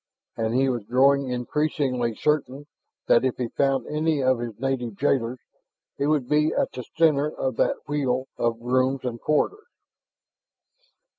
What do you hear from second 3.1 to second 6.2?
if he found any of his native jailers, it